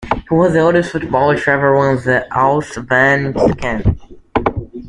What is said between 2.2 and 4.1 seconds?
Allsvenskan.